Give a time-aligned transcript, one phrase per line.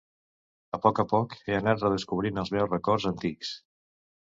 [0.77, 3.55] A poc a poc, he anat redescobrint els meus records antics.